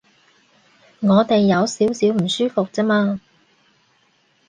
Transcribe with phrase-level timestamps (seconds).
[1.01, 3.21] 我哋有少少唔舒服啫嘛